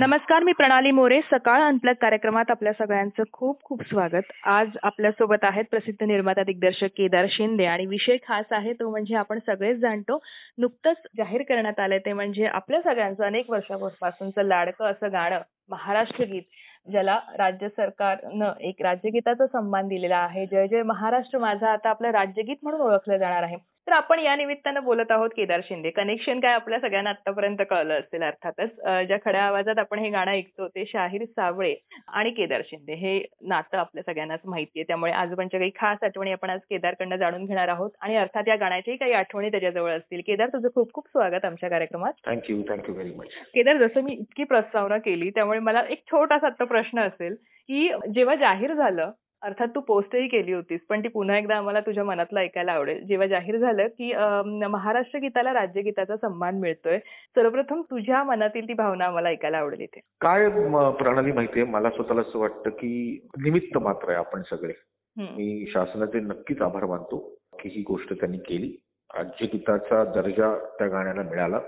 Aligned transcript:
नमस्कार 0.00 0.42
मी 0.42 0.52
प्रणाली 0.52 0.90
मोरे. 0.90 1.20
सकाळ 1.30 1.62
अनप्लग 1.62 1.94
कार्यक्रमात 2.00 2.50
आपल्या 2.50 2.72
सगळ्यांचं 2.72 3.22
खूप 3.32 3.62
खूप 3.64 3.82
स्वागत. 3.82 4.30
आज 4.44 4.68
आपल्यासोबत 4.82 5.44
आहेत 5.44 5.64
प्रसिद्ध 5.70 6.06
निर्माता 6.06 6.42
दिग्दर्शक 6.42 6.90
केदार 6.96 7.26
शिंदे 7.30 7.64
आणि 7.64 7.86
विषय 7.86 8.16
खास 8.28 8.52
आहे 8.52 8.72
तो 8.72 8.90
म्हणजे 8.90 9.14
आपण 9.14 9.38
सगळेच 9.46 9.78
जाणतो. 9.78 10.18
नुकतंच 10.58 10.96
जाहीर 11.16 11.42
करण्यात 11.42 11.80
आलंय 11.80 11.98
ते 11.98 12.12
म्हणजे 12.12 12.46
आपल्या 12.46 12.80
सगळ्यांचं 12.80 13.24
अनेक 13.24 13.50
वर्षापासूनचं 13.50 14.42
लाडकं 14.42 14.84
असं 14.84 15.12
गाणं 15.12 15.40
महाराष्ट्र 15.70 16.24
गीत 16.24 16.42
ज्याला 16.90 17.18
राज्य 17.38 17.68
सरकारनं 17.68 18.52
एक 18.60 18.82
राज्यगीताचा 18.82 19.46
सन्मान 19.46 19.88
दिलेला 19.88 20.16
आहे. 20.16 20.46
जय 20.46 20.66
जय 20.66 20.82
महाराष्ट्र. 20.82 21.38
माझा 21.38 21.72
आता 21.72 21.90
आपलं 21.90 22.10
राज्यगीत 22.10 22.56
म्हणून 22.62 22.80
ओळखलं 22.80 23.16
जाणार 23.16 23.42
आहे. 23.42 23.56
तर 23.86 23.92
आपण 23.92 24.18
या 24.20 24.34
निमित्तानं 24.36 24.84
बोलत 24.84 25.10
आहोत 25.10 25.30
केदार 25.36 25.60
शिंदे. 25.64 25.90
कनेक्शन 25.90 26.40
काय 26.40 26.54
आपल्या 26.54 26.78
सगळ्यांना 26.80 27.10
आतापर्यंत 27.10 27.58
कळलं 27.70 27.94
असेल 27.94 28.22
अर्थातच. 28.22 28.70
ज्या 29.06 29.16
खड्या 29.24 29.42
आवाजात 29.42 29.78
आपण 29.78 29.98
हे 29.98 30.10
गाणं 30.10 30.30
ऐकतो 30.30 30.66
ते 30.68 30.84
शाहीर 30.86 31.24
सावळे 31.26 31.74
आणि 32.08 32.30
केदार 32.30 32.62
शिंदे. 32.66 32.94
हे 32.94 33.18
नातं 33.48 33.78
आपल्या 33.78 34.02
सगळ्यांनाच 34.06 34.40
माहितीये 34.44 34.84
त्यामुळे 34.88 35.12
आजोबांच्या 35.12 35.60
काही 35.60 35.70
खास 35.76 36.04
आठवणी 36.04 36.32
आपण 36.32 36.50
आज 36.50 36.60
केदारकडनं 36.70 37.16
जाणून 37.16 37.44
घेणार 37.44 37.68
आहोत. 37.68 37.90
आणि 38.00 38.16
अर्थात 38.16 38.48
या 38.48 38.56
गाण्याच्याही 38.56 38.96
काही 38.98 39.12
आठवणी 39.12 39.50
त्याच्याजवळ 39.50 39.92
असतील. 39.92 40.20
केदार 40.26 40.48
तुझं 40.48 40.68
खूप 40.74 40.92
खूप 40.94 41.08
स्वागत 41.08 41.44
आमच्या 41.44 41.70
कार्यक्रमात. 41.70 42.12
Thank you 42.26 42.62
thank you 42.68 42.94
very 42.94 43.14
much 43.16 43.26
Kedar 43.54 43.76
जसं 43.76 44.00
मी 44.00 44.12
इतकी 44.12 44.44
प्रस्तावना 44.44 44.98
केली 44.98 45.30
त्यामुळे 45.30 45.58
मला 45.60 45.82
एक 45.90 46.02
छोटासा 46.06 46.46
आता 46.46 46.64
प्रश्न 46.64 47.00
असेल 47.00 47.34
की 47.68 47.88
जेव्हा 48.14 48.34
जाहीर 48.34 48.72
झालं 48.74 49.10
अर्थात 49.42 49.68
तू 49.74 49.80
पोस्टही 49.80 50.26
केली 50.28 50.52
होतीस 50.52 50.80
पण 50.88 51.02
ती 51.02 51.08
पुन्हा 51.08 51.36
एकदा 51.38 51.56
आम्हाला 51.56 51.80
तुझ्या 51.80 52.04
मनातलं 52.04 52.40
ऐकायला 52.40 52.72
आवडेल. 52.72 53.02
जेव्हा 53.06 53.26
जाहीर 53.26 53.56
झालं 53.58 53.86
की 53.88 54.12
महाराष्ट्र 54.68 55.18
गीताला 55.18 55.52
राज्यगीताचा 55.52 56.16
सन्मान 56.16 56.58
मिळतोय 56.60 56.98
सर्वप्रथम 57.36 57.80
तुझ्या 57.90 58.22
मनातील 58.24 58.68
ती 58.68 58.72
भावना 58.72 59.04
आम्हाला 59.04 59.28
ऐकायला 59.28 59.58
आवडेल 59.58 59.80
इथे. 59.80 60.00
काय 60.20 60.48
प्रणाली 60.98 61.32
माहितीये 61.32 61.64
मला 61.66 61.90
स्वतःला 61.90 62.20
असं 62.20 62.38
वाटतं 62.38 62.70
की 62.70 62.92
निमित्त 63.42 63.78
मात्र 63.78 64.08
आहे 64.08 64.18
आपण 64.18 64.42
सगळे. 64.50 64.72
मी 65.16 65.64
शासनाचे 65.68 66.20
नक्कीच 66.20 66.60
आभार 66.62 66.84
मानतो 66.86 67.18
की 67.60 67.68
ही 67.68 67.82
गोष्ट 67.88 68.12
त्यांनी 68.12 68.38
केली. 68.38 68.76
राज्यगीताचा 69.10 70.04
दर्जा 70.14 70.54
त्या 70.78 70.86
गाण्याला 70.88 71.22
मिळाला. 71.30 71.60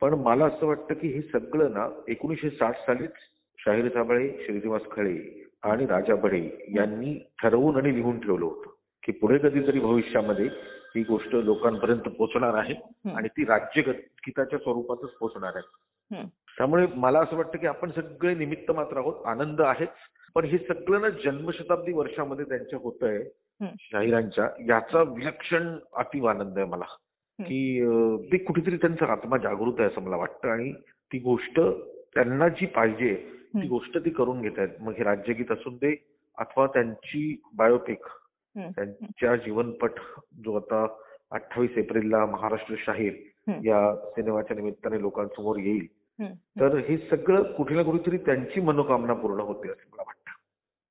पण 0.00 0.14
मला 0.14 0.44
असं 0.44 0.66
वाटतं 0.66 0.94
की 0.94 1.08
हे 1.08 1.20
सगळं 1.22 1.72
ना 1.72 1.88
एकोणीसशे 2.08 2.50
साठ 2.50 2.76
सालीच 2.76 3.12
शाहीर 3.58 3.88
साबळे 3.88 4.28
श्रीनिवास 4.44 4.82
खळे 4.90 5.12
आणि 5.66 5.86
राजा 5.86 6.14
बढे 6.14 6.40
यांनी 6.76 7.18
ठरवून 7.42 7.76
आणि 7.76 7.94
लिहून 7.94 8.18
ठेवलं 8.20 8.44
होतं 8.44 8.70
की 9.02 9.12
पुढे 9.12 9.38
कधीतरी 9.38 9.80
भविष्यामध्ये 9.80 10.46
ही 10.96 11.02
गोष्ट 11.02 11.34
लोकांपर्यंत 11.34 12.00
पोहोचणार 12.00 12.54
आहे 12.54 12.74
आणि 13.14 13.28
ती 13.28 13.44
राज्यगीताच्या 13.44 14.58
स्वरूपातच 14.58 15.10
पोहोचणार 15.10 15.52
आहे. 15.56 16.24
त्यामुळे 16.58 16.86
मला 16.94 17.20
असं 17.20 17.36
वाटतं 17.36 17.58
की 17.58 17.66
आपण 17.66 17.90
सगळे 17.90 18.34
निमित्त 18.34 18.70
मात्र 18.70 18.96
आहोत 18.96 19.26
आनंद 19.26 19.60
आहेच 19.60 19.88
पण 20.34 20.44
हे 20.44 20.58
सगळं 20.58 21.00
ना 21.00 21.08
जन्मशताब्दी 21.08 21.92
वर्षामध्ये 21.92 22.44
त्यांच्या 22.44 22.78
होत 22.82 23.02
आहे. 23.02 23.24
शाहिरांच्या 23.80 24.48
याचा 24.68 25.02
विलक्षण 25.02 25.76
अतीव 25.92 26.26
आनंद 26.26 26.58
आहे 26.58 26.66
मला. 26.66 26.84
की 27.38 27.80
ते 28.32 28.36
कुठेतरी 28.38 28.76
त्यांचा 28.76 29.12
आत्मा 29.12 29.36
जागृत 29.36 29.72
आहे 29.78 29.88
असं 29.88 30.00
मला 30.00 30.16
वाटतं 30.16 30.48
आणि 30.48 30.72
ती 31.12 31.18
गोष्ट 31.18 31.60
त्यांना 32.14 32.48
जी 32.48 32.66
पाहिजे 32.66 33.14
ती. 33.62 33.66
गोष्ट 33.68 33.98
ती 33.98 34.10
करून 34.10 34.40
घेत 34.42 34.58
आहेत 34.58 34.80
मग 34.80 34.92
हे 34.92 35.04
राज्यगीत 35.04 35.52
असून 35.52 35.74
दे 35.74 35.96
अथवा 36.38 36.66
त्यांची 36.66 37.40
बायोपिक 37.54 38.06
त्यांच्या 38.56 39.36
जीवनपट 39.36 39.90
जो 40.44 40.56
आता 40.56 40.86
अठ्ठावीस 41.30 41.70
एप्रिलला 41.76 42.26
महाराष्ट्र 42.26 42.74
शाहीर. 42.78 43.12
या 43.64 43.96
सिनेमाच्या 43.96 44.56
निमित्ताने 44.56 45.00
लोकांसमोर 45.00 45.56
येईल. 45.58 45.86
तर 46.60 46.76
हे 46.76 46.96
सगळं 46.98 47.42
कुठे 47.42 47.74
ना 47.74 47.82
कुठेतरी 47.82 48.18
त्यांची 48.18 48.60
मनोकामना 48.60 49.14
पूर्ण 49.14 49.40
होते 49.40 49.68
असं 49.68 49.88
मला 49.92 50.02
वाटतं 50.06 50.25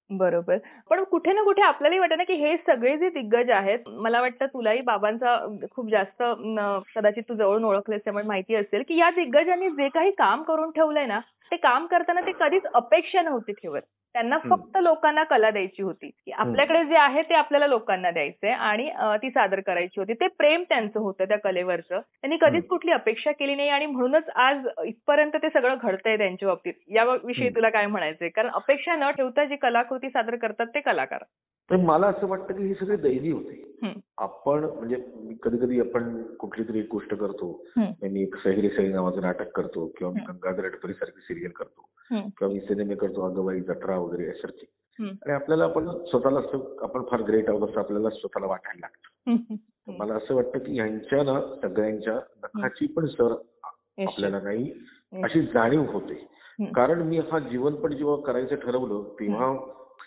बरोबर. 0.09 0.57
पण 0.89 1.03
कुठे 1.03 1.33
ना 1.33 1.43
कुठे 1.43 1.61
आपल्यालाही 1.61 1.99
वाटतं 1.99 2.17
ना 2.17 2.23
की 2.23 2.33
हे 2.35 2.55
सगळे 2.57 2.95
जे 2.97 3.09
दिग्गज 3.11 3.49
आहेत 3.51 3.87
मला 3.97 4.21
वाटतं 4.21 4.45
तुलाही 4.45 4.81
बाबांचा 4.81 5.35
खूप 5.71 5.89
जास्त 5.89 6.21
न, 6.21 6.79
कदाचित 6.95 7.23
तू 7.29 7.35
जवळून 7.35 7.63
ओळखलेस 7.65 8.01
त्यामुळे 8.03 8.25
माहिती 8.25 8.55
असेल 8.55 8.83
की 8.87 8.97
या 8.97 9.09
दिग्गजांनी 9.11 9.69
जे 9.71 9.89
काही 9.89 10.11
काम 10.17 10.43
करून 10.43 10.71
ठेवलंय 10.71 11.05
ना 11.05 11.19
ते 11.51 11.55
काम 11.57 11.85
करताना 11.87 12.21
ते 12.21 12.31
कधीच 12.39 12.65
अपेक्षा 12.73 13.21
नव्हती 13.21 13.53
ठेवत. 13.53 13.81
त्यांना. 14.15 14.37
फक्त 14.39 14.77
लोकांना 14.77 15.23
कला 15.23 15.49
द्यायची 15.51 15.83
होती. 15.83 16.09
की 16.25 16.31
आपल्याकडे 16.33 16.83
जे 16.85 16.95
आहे 16.97 17.21
ते 17.21 17.33
आपल्याला 17.35 17.67
लोकांना 17.67 18.11
द्यायचंय 18.11 18.51
आणि 18.51 18.89
ती 19.21 19.29
सादर 19.29 19.59
करायची 19.59 19.99
होती. 19.99 20.13
ते 20.13 20.27
प्रेम 20.37 20.63
त्यांचं 20.69 20.99
होतं 20.99 21.25
त्या 21.25 21.37
कलेवरचं. 21.39 21.99
त्यांनी 21.99 22.37
कधीच. 22.41 22.67
कुठली 22.67 22.91
अपेक्षा 22.91 23.31
केली 23.31 23.55
नाही 23.55 23.69
आणि 23.69 23.85
म्हणूनच 23.85 24.29
आज 24.37 24.67
इथपर्यंत 24.85 25.35
ते 25.43 25.49
सगळं 25.49 25.75
घडतंय 25.81 26.17
त्यांच्या 26.17 26.47
बाबतीत. 26.47 26.73
याविषयी. 26.89 27.49
तुला 27.49 27.69
काय 27.69 27.85
म्हणायचंय? 27.87 28.29
कारण 28.29 28.49
अपेक्षा 28.53 28.95
न 28.95 29.09
ठेवता 29.11 29.45
जी 29.45 29.55
कलाकृती 29.55 30.09
सादर 30.09 30.35
करतात 30.35 30.67
ते 30.75 30.79
कलाकार. 30.81 31.23
तर 31.71 31.75
मला 31.75 32.07
असं 32.07 32.27
वाटतं 32.27 32.53
की 32.53 32.67
हे 32.67 32.73
सगळे 32.73 32.97
दैवी 32.97 33.31
होते. 33.31 33.61
आपण 34.17 34.63
म्हणजे 34.63 34.95
कधी 35.43 35.57
कधी 35.57 35.79
आपण 35.79 36.23
कुठली 36.23 36.63
तरी 36.63 36.79
एक 36.79 36.87
गोष्ट 36.91 37.13
करतो. 37.13 37.63
मी 38.03 38.21
एक 38.21 38.35
सहेरी 38.35 38.69
सही 38.69 38.87
नावाचं 38.87 39.21
नाटक 39.21 39.51
करतो 39.51 39.87
किंवा 39.97 40.13
मी. 40.13 40.19
गंगाधर 40.27 40.65
अडपरी 40.65 40.93
सारखी 40.93 41.21
सिरियल 41.21 41.51
करतो. 41.51 41.89
किंवा 42.29 42.53
मी 42.53 42.59
सिनेमे 42.59 42.95
करतो 42.95 43.21
अगवाई 43.21 43.59
जत्रा 43.59 43.97
वगैरे 43.97 44.27
यासारखी 44.27 44.65
हम्म, 44.99 45.09
आणि 45.09 45.31
आपल्याला 45.31 45.63
आपण 45.63 45.87
स्वतःला 46.05 46.39
असं 46.39 46.75
आपण 46.81 47.03
फार 47.03 47.21
ग्रेट 47.21 47.49
आहोत 47.49 47.69
असं 47.69 47.79
आपल्याला 47.79 48.09
स्वतःला 48.09 48.45
वाटायला 48.45 48.79
लागतं. 48.79 49.55
मला 49.99 50.15
असं 50.15 50.35
वाटतं 50.35 50.59
की 50.59 50.73
ह्यांच्या 50.73 51.23
ना 51.23 51.41
सगळ्यांच्या 51.61 52.13
नखाची 52.13 52.87
पण 52.87 53.05
सर 53.05 53.35
आपल्याला 53.63 54.39
काही. 54.39 54.71
अशी 55.23 55.41
जाणीव 55.41 55.83
होते. 55.83 56.13
कारण 56.73 57.01
मी 57.01 57.19
हा 57.19 57.39
जीवनपट 57.39 57.91
जेव्हा 57.91 58.15
करायचं 58.15 58.55
ठरवलं 58.55 59.03
तेव्हा 59.19 59.53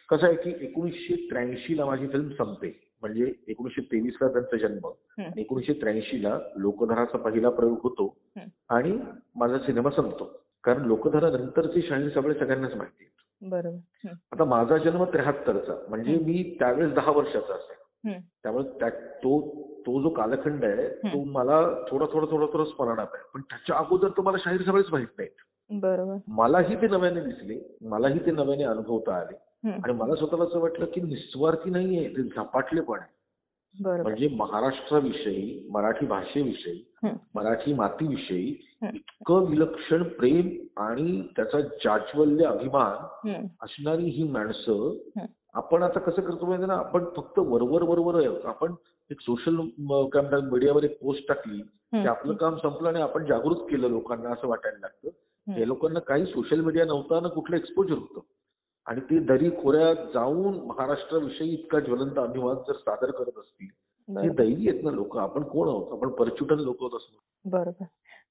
कसं 0.09 0.27
आहे 0.27 0.37
की 0.37 0.67
एकोणीसशे 0.67 1.27
त्र्याऐंशी 1.31 1.77
ला 1.77 1.85
माझी 1.85 2.09
फिल्म 2.09 2.29
संपते. 2.29 2.89
म्हणजे 3.01 3.33
एकोणीसशे 3.49 3.83
तेवीस 3.83 4.15
ला 4.23 4.29
त्यांचा 4.29 4.69
जन्म. 4.69 4.87
आणि 5.23 5.41
एकोणीसशे 5.41 5.73
त्र्याऐंशी 5.73 6.23
ला 6.23 6.39
लोकधाराचा 6.57 7.19
पहिला 7.19 7.51
प्रयोग 7.51 7.79
होतो. 7.83 8.17
आणि 8.69 8.99
माझा 9.37 9.59
सिनेमा 9.59 9.91
संपतो. 9.91 10.41
कारण 10.65 10.83
लोकधारा 10.83 11.31
नंतरचे 11.31 11.83
शाहीर 11.83 12.09
सगळे 12.09 12.35
सगळ्यांनाच 12.35 12.75
माहिती. 12.75 13.05
बरोबर. 13.51 14.09
आता 14.33 14.45
माझा 14.45 14.79
जन्म 14.79 15.05
त्र्याहत्तरचा. 15.05 15.75
म्हणजे 15.89 16.13
मी 16.15 16.57
त्यावेळेस 16.59 16.93
दहा 16.93 17.11
वर्षाचा 17.11 17.55
असेल. 17.55 17.79
त्यामुळे 18.43 18.65
त्या 18.81 18.89
तो 18.91 19.63
तो 19.87 20.03
जो 20.03 20.09
कालखंड 20.09 20.65
आहे 20.65 20.89
तो 20.89 21.25
मला 21.25 21.63
थोडा 21.91 22.07
थोडा 22.13 22.27
थोडा 22.31 22.47
थोडा 22.53 22.65
स्मरणात 22.65 23.07
आहे. 23.15 23.31
पण 23.35 23.41
त्याच्या 23.41 23.77
अगोदर 23.77 24.09
तर 24.09 24.21
मला 24.21 24.37
शाहीर 24.41 24.63
सगळेच 24.63 24.87
माहीत 24.93 25.07
नाहीत. 25.19 25.37
बरोबर. 25.71 26.17
मलाही 26.29 26.77
ते 26.77 26.89
नव्याने 26.89 27.21
दिसले. 27.21 27.89
मलाही 27.89 28.27
ते 28.27 28.31
नव्याने 28.31 28.65
अनुभवता 28.65 29.15
आले. 29.17 29.48
आणि 29.65 29.93
मला 29.93 30.15
स्वतःला 30.15 30.45
असं 30.45 30.61
वाटलं 30.61 30.85
की 30.85 31.01
निस्वार्थी 31.01 31.71
नाहीये 31.71 32.09
ते 32.09 32.23
झपाटले 32.23 32.81
पण 32.81 32.99
आहे. 32.99 33.17
म्हणजे 34.03 34.29
महाराष्ट्राविषयी 34.29 35.69
मराठी 35.71 36.07
भाषेविषयी 36.07 36.85
मराठी 37.35 37.75
मातीविषयी. 37.75 38.57
इतकं 38.95 39.45
विलक्षण 39.51 40.03
प्रेम 40.03 40.49
आणि 40.77 41.23
त्याचा 41.37 41.61
जाज्वल्य 41.61 42.45
अभिमान 42.45 43.31
असणारी 43.63 44.09
ही 44.09 44.23
माणसं. 44.23 44.97
आपण 45.55 45.83
आता 45.83 46.01
कसं 46.01 46.23
करतो 46.23 46.47
माहिती 46.47 46.67
ना? 46.67 46.75
आपण 46.75 47.05
फक्त 47.17 47.39
वरवर 47.39 47.83
वरवर. 47.83 48.47
आपण 48.47 48.75
एक 49.11 49.21
सोशल 49.21 49.57
मीडियावर 50.53 50.85
एक 50.85 50.99
पोस्ट 51.03 51.29
टाकली 51.29 51.61
की 51.61 52.09
आपलं 52.09 52.35
काम 52.35 52.57
संपलं 52.57 52.89
आणि 52.89 53.01
आपण 53.01 53.27
जागृत 53.27 53.57
केलं 53.71 53.89
लोकांना 53.89 54.31
असं 54.31 54.49
वाटायला 54.49 54.79
लागतं. 54.81 55.09
हे 55.53 55.67
लोकांना 55.67 56.01
काही 56.01 56.25
सोशल 56.27 56.61
मीडिया 56.61 56.85
नव्हता 56.85 57.21
ना 57.21 57.29
कुठलं 57.29 57.57
एक्सपोजर 57.57 57.95
होतं. 57.95 58.21
आणि 58.89 59.01
ते 59.01 59.19
दरी 59.19 59.51
खोऱ्यात 59.51 59.97
जाऊन 60.15 60.55
महाराष्ट्राविषयी 60.67 61.53
इतका 61.53 61.81
ज्वलंत 61.81 62.19
अभिमान 62.19 62.57
जर 62.69 62.73
सादर 62.73 63.11
करत 63.11 63.39
असतील 63.39 63.69
हे 64.09 64.29
दैवी 64.29 64.69
आहेत 64.69 64.85
ना 64.85 64.91
लोक. 64.91 65.17
आपण 65.19 65.43
कोण 65.43 65.69
आहोत? 65.69 65.93
आपण 65.93 66.09
परच्युटन 66.09 66.59
लोक 66.59 66.77
आहोत 66.81 66.95
असं. 66.95 67.17
बरोबर. 67.45 67.85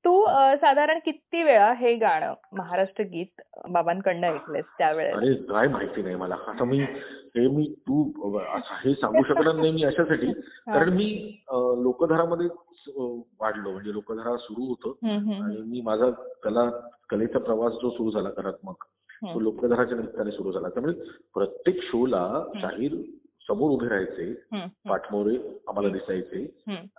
तू 0.06 0.26
साधारण 0.56 1.00
किती 1.06 1.44
वेळा 1.44 1.72
हे 1.74 1.94
गाणं 1.96 2.34
महाराष्ट्र 2.54 3.04
गीत 3.04 3.42
बाबांकडनं 3.70 4.28
ऐकलंस 4.28 4.66
त्यावेळेस? 4.78 5.16
अरे 5.16 5.34
काय 5.44 5.68
माहिती 5.68 6.02
नाही 6.02 6.16
मला. 6.16 6.36
आता 6.48 6.64
मी 6.64 6.80
हे 7.36 7.48
मी 7.48 7.66
तू 7.88 8.04
हे 8.84 8.94
सांगू 8.94 9.24
शकणार 9.24 9.54
नाही 9.56 9.72
मी 9.72 9.84
अशासाठी. 9.84 10.32
कारण 10.68 10.90
मी 10.90 11.10
लोकधारामध्ये 11.84 12.48
वाढलो. 13.40 13.72
म्हणजे 13.72 13.94
लोकधारा 13.94 14.36
सुरू 14.38 14.66
होतं. 14.66 15.08
आणि 15.44 15.62
मी 15.62 15.82
माझा 15.82 16.10
कला 16.44 16.70
कलेचा 17.10 17.40
प्रवास 17.40 17.74
जो 17.74 17.90
सुरू 17.90 18.12
झाला 18.12 18.30
करात्मक 18.30 18.84
तो 19.24 19.40
लोकधाराच्या 19.40 19.98
निमित्ताने 19.98 20.32
सुरू 20.32 20.52
झाला. 20.52 20.70
त्यामुळे 20.70 20.94
प्रत्येक 21.34 21.82
शोला 21.84 22.44
शाहीर 22.62 22.96
समोर 23.48 23.70
उभे 23.72 23.88
राहायचे 23.90 24.34
पाठमोरे 24.90 25.36
आम्हाला 25.68 25.90
दिसायचे. 25.90 26.40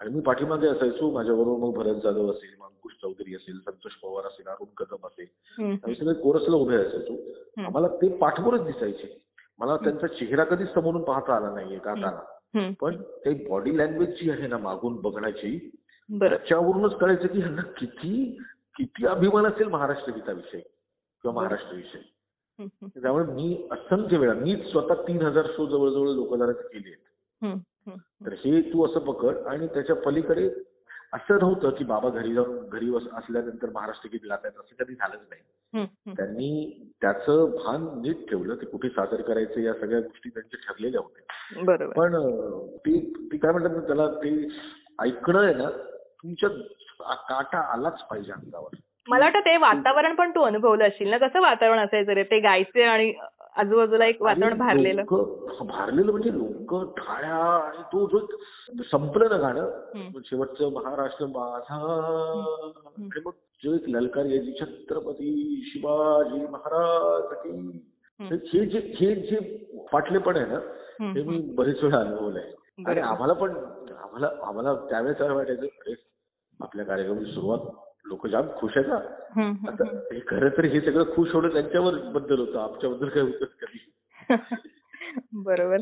आणि 0.01 0.11
मी 0.15 0.21
पाठीमागे 0.21 0.69
असायचो. 0.69 1.11
माझ्याबरोबर 1.11 1.67
मग 1.67 1.75
भरत 1.75 2.01
जाधव 2.03 2.31
असेल 2.31 2.55
मग 2.61 2.67
अंकुश 2.67 2.93
चौधरी 3.03 3.35
असेल 3.35 3.59
संतोष 3.59 3.93
पवार 4.03 4.27
असेल 4.27 4.47
अरुण 4.49 4.69
कदम 4.77 5.07
असेल. 5.07 5.27
आम्ही 5.59 5.95
सगळे 5.95 6.15
कोरसला 6.15 6.57
उभे 6.57 6.77
असायचो. 6.77 7.17
आम्हाला 7.67 7.89
ते 7.89 8.09
पाठमोरच 8.17 8.65
दिसायचे. 8.65 9.17
मला 9.59 9.77
त्यांचा 9.77 10.07
चेहरा 10.07 10.45
कधीच 10.45 10.69
समोरून 10.75 11.03
पाहता 11.03 11.37
आला 11.37 11.51
नाहीये 11.55 11.79
गाताना. 11.85 12.73
पण 12.81 12.97
ते 13.25 13.33
बॉडी 13.49 13.79
लँग्वेज 13.79 14.09
जी 14.09 14.31
आहे 14.31 14.47
ना 14.47 14.59
मागून 14.59 14.97
बघण्याची 15.01 15.59
त्याच्यावरूनच 16.11 16.93
कळायचं 16.93 17.27
की 17.27 17.39
ह्यांना 17.39 17.63
किती 17.63 18.39
किती 18.77 19.07
अभिमान 19.07 19.47
असेल 19.47 19.67
महाराष्ट्र 19.67 20.13
गीताविषयी 20.13 20.61
किंवा 21.25 21.35
महाराष्ट्राविषयी 21.35 22.01
हम्म, 22.59 22.69
हम्म, 22.83 23.01
त्यामुळे 23.03 23.25
मी 23.25 23.69
असंख्य 23.71 24.17
वेळा 24.17 24.35
मीच 24.35 24.71
स्वतः 24.71 25.03
तीन 25.03 25.23
हजार 25.23 25.47
शो 25.47 25.67
जवळजवळ 25.67 26.09
लोकधाराचे 26.09 26.69
केले 26.69 26.89
आहेत. 26.89 27.05
तर 28.27 28.33
हे 28.33 28.61
तू 28.73 28.87
असं 28.87 29.01
पकड 29.01 29.37
आणि 29.47 29.67
त्याच्या 29.67 29.97
पलीकडे 29.97 30.49
असं 31.13 31.39
नव्हतं 31.39 31.71
की 31.71 31.85
बाबा 31.85 32.09
घरी 32.11 32.35
जाऊन 32.35 32.69
घरी 32.69 32.95
असल्यानंतर 32.97 33.71
महाराष्ट्र 33.71 34.09
गीत 34.13 34.21
गातायत 34.29 34.59
असं 34.61 34.85
कधी 34.85 34.95
झालंच 34.95 35.21
नाही. 35.31 35.43
त्यांनी 36.17 36.91
त्याचं 37.01 37.51
भान 37.51 37.87
नीट 38.03 38.29
ठेवलं 38.29 38.55
ते 38.55 38.67
कुठे 38.67 38.89
सादर 38.89 39.21
करायचं 39.23 39.61
या 39.61 39.73
सगळ्या 39.75 40.01
गोष्टी 40.01 40.29
त्यांच्या 40.29 40.61
ठरलेल्या 40.69 41.01
होत्या. 41.01 41.63
पण 41.91 42.15
ती 42.77 43.01
ती 43.33 43.39
काय 43.39 43.53
म्हणतात 43.53 43.87
त्याला 43.87 44.07
ते 44.15 44.49
ऐकणं 44.99 45.45
आहे 45.45 45.55
ना 45.55 45.71
तुमच्या 46.23 46.49
काटा 47.29 47.59
आलाच 47.73 48.03
पाहिजे 48.11 48.33
अंगावर. 48.33 48.77
मला 49.09 49.25
वाटतं 49.25 49.41
ते 49.41 49.57
वातावरण 49.57 50.15
पण 50.15 50.31
तू 50.31 50.43
अनुभवलं 50.43 50.87
असशील 50.89 51.09
ना? 51.11 51.19
कसं 51.19 51.41
वातावरण 51.41 51.79
असायचं 51.79 52.13
रे? 52.13 52.23
ते 52.23 52.39
गायचे 52.41 52.83
आणि 52.83 53.13
आजूबाजूला 53.57 54.07
एक 54.07 54.23
वातावरण 54.23 54.59
भारलेलं. 54.59 55.03
भारलेलं 55.67 56.11
म्हणजे 56.11 56.33
लोक 56.33 56.75
टाळ्या 56.97 57.37
आणि 57.37 57.83
तो 57.93 58.07
जो 58.07 58.83
संपलं 58.91 59.29
ना 59.31 59.37
गाणं. 59.37 59.71
शेवटचं 60.25 60.73
महाराष्ट्र 60.73 61.27
माझा. 61.27 61.79
आणि 62.89 63.21
मग 63.27 63.33
जो 63.65 63.75
एक 63.75 63.89
ललकार 63.89 64.25
यायची 64.25 64.53
छत्रपती 64.61 65.61
शिवाजी 65.67 66.47
महाराज. 66.51 67.47
हे 68.21 68.65
जे 68.67 68.79
हे 68.97 69.15
जे 69.15 69.39
फाटलेपण 69.93 70.37
आहे 70.37 70.47
ना 70.47 70.59
हे 71.15 71.23
मी 71.23 71.39
बरेच 71.57 71.83
वेळा 71.83 71.99
अनुभवलंय 71.99 72.43
आणि. 72.87 73.01
आम्हाला 73.01 73.33
पण 73.33 73.51
आम्हाला 74.03 74.29
आम्हाला 74.43 74.75
त्यावेळेस 74.91 75.21
वाटायचं 75.21 75.67
आपल्या 76.61 76.85
कार्यक्रमाची 76.85 77.33
सुरुवात 77.33 77.59
लोक 78.09 78.27
जाम 78.27 78.47
खुश 78.57 78.77
आहेत 78.77 78.89
ना. 78.89 78.97
आता 79.69 79.85
हे 80.13 80.21
खरं 80.21 80.49
तर 80.49 80.65
हे 80.65 80.81
सगळं 80.81 81.15
खुश 81.15 81.33
होणं 81.33 81.49
त्यांच्यावर 81.49 81.95
बद्दल 81.95 82.39
होतं 82.39 82.59
आमच्याबद्दल 82.59 83.09
काय 83.09 83.23
होतं 83.23 83.45
कधी? 83.45 83.79
बरोबर. 85.33 85.77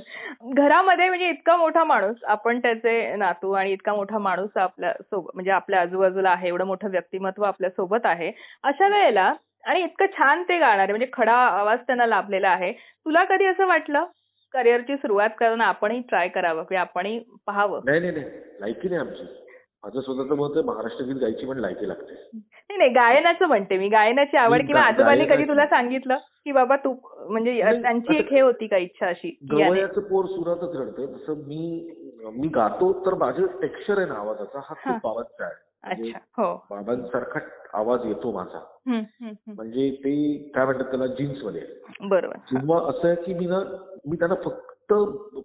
घरामध्ये 0.54 1.08
म्हणजे 1.08 1.28
इतका 1.28 1.56
मोठा 1.56 1.84
माणूस 1.84 2.24
आपण 2.24 2.58
त्याचे 2.58 3.16
नातू 3.16 3.52
आणि 3.52 3.72
इतका 3.72 3.94
मोठा 3.94 4.18
माणूस 4.18 4.56
आपल्यासोबत 4.56 5.30
म्हणजे 5.34 5.50
आपल्या 5.50 5.80
आजूबाजूला 5.80 6.30
आहे 6.30 6.48
एवढं 6.48 6.64
मोठं 6.64 6.90
व्यक्तिमत्व 6.90 7.42
आपल्यासोबत 7.44 8.06
आहे. 8.06 8.32
अशा 8.62 8.88
वेळेला 8.88 9.32
आणि 9.64 9.82
इतकं 9.82 10.06
छान 10.06 10.42
ते 10.42 10.58
गाणार 10.58 10.88
म्हणजे 10.88 11.06
खडा 11.12 11.32
आवाज 11.32 11.78
त्यांना 11.78 12.06
लाभलेला 12.06 12.48
आहे. 12.48 12.72
तुला 12.72 13.24
कधी 13.24 13.44
असं 13.44 13.66
वाटलं? 13.66 14.04
करिअरची 14.52 14.96
सुरुवात 14.96 15.30
करताना 15.38 15.64
आपणही 15.64 16.00
ट्राय 16.00 16.28
करावं 16.28 16.62
किंवा 16.62 16.80
आपणही 16.80 17.18
पाहावं? 17.46 17.80
नाही 17.84 18.00
नाही 18.00 18.12
नाही. 18.12 18.26
लायकी 18.60 18.88
नाही 18.88 19.00
आमची. 19.00 19.45
माझं 19.86 20.00
स्वतःचं 20.00 20.36
मत 20.36 20.56
आहे 20.56 20.62
महाराष्ट्र 20.66 21.04
गीत 21.04 21.16
गायची 21.16 21.46
पण 21.46 21.58
लायकी 21.58 21.88
लागते. 21.88 22.14
नाही 22.32 22.78
नाही 22.78 22.90
गायनाचं 22.90 23.46
म्हणते 23.46 23.76
मी. 23.78 23.88
गायनाची 23.88 24.36
आवड 24.36 24.66
किंवा 24.66 24.80
आजोबांनी 24.82 25.24
कधी 25.26 25.44
तुला 25.48 25.66
सांगितलं 25.66 26.18
की 26.44 26.52
बाबा 26.52 26.76
तू 26.76 26.94
म्हणजे 27.28 27.60
त्यांची 27.82 28.16
एक 28.16 28.32
हे 28.32 28.40
होती 28.40 28.66
का 28.66 28.76
इच्छा 28.76 29.06
अशी 29.08 29.30
गवयाचं 29.52 30.00
पोर 30.00 30.26
सुरातच 30.26 30.74
रडतं. 30.76 31.06
तसं 31.14 31.42
मी 31.46 31.92
मी 32.34 32.48
गातो 32.48 32.92
तर 33.06 33.14
माझं 33.14 33.46
टेक्स्चर 33.62 33.98
आहे 33.98 34.06
ना 34.08 34.14
आवाजाचा 34.14 34.60
हा. 34.64 34.74
खूप 34.84 35.06
आवाजचा 35.06 35.44
आहे 35.44 35.64
म्हणजे 35.86 36.10
अच्छा 36.10 36.42
हो. 36.42 36.52
बाबांसारखा 36.70 37.40
आवाज 37.74 38.06
येतो 38.06 38.32
माझा. 38.32 38.60
म्हणजे 38.86 39.90
ते 40.04 40.14
काय 40.54 40.64
म्हणतात 40.64 40.90
त्याला 40.90 41.06
जीन्समध्ये 41.06 41.60
आहे. 41.60 42.08
बरोबर. 42.08 42.36
किंवा 42.50 42.80
असं 42.90 43.08
आहे 43.08 43.22
की 43.22 43.34
मी 43.34 43.46
ना 43.46 43.60
मी 44.06 44.16
त्यांना 44.16 44.34
फक्त 44.44 44.72